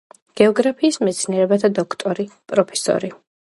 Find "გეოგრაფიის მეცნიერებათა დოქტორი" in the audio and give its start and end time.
0.39-2.29